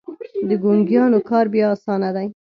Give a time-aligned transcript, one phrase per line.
[0.49, 2.27] د ګونګيانو کار بيا اسانه دی.